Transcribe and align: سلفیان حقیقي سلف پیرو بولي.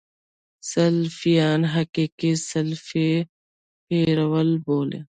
سلفیان 0.71 1.61
حقیقي 1.75 2.31
سلف 2.49 2.85
پیرو 3.87 4.27
بولي. 4.65 4.99